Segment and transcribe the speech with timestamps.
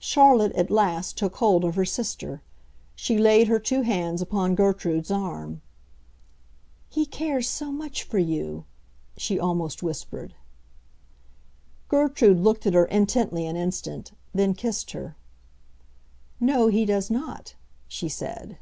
[0.00, 2.42] Charlotte at last took hold of her sister.
[2.96, 5.60] She laid her two hands upon Gertrude's arm.
[6.88, 8.64] "He cares so much for you,"
[9.16, 10.34] she almost whispered.
[11.86, 15.14] Gertrude looked at her intently an instant; then kissed her.
[16.40, 17.54] "No, he does not,"
[17.86, 18.58] she said.